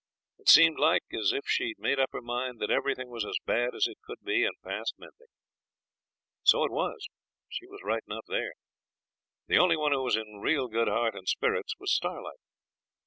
[0.39, 3.75] It seemed like as if she'd made up her mind that everything was as bad
[3.75, 5.27] as it could be, and past mending.
[6.41, 7.07] So it was;
[7.49, 8.53] she was right enough there.
[9.45, 12.39] The only one who was in real good heart and spirits was Starlight.